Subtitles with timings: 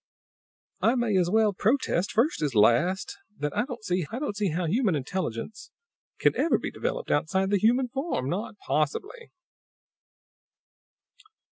[0.81, 3.83] "I may as well protest, first as last, that I don't
[4.35, 5.69] see how human intelligence
[6.17, 8.27] can ever be developed outside the human form.
[8.27, 9.29] Not possibly!"